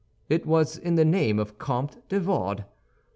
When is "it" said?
0.29-0.47